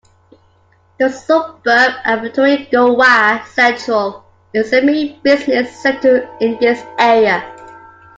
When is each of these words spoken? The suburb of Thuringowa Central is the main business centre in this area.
The 0.97 1.09
suburb 1.11 1.59
of 2.07 2.21
Thuringowa 2.33 3.45
Central 3.45 4.25
is 4.51 4.71
the 4.71 4.81
main 4.81 5.19
business 5.21 5.79
centre 5.79 6.27
in 6.39 6.57
this 6.59 6.83
area. 6.97 7.45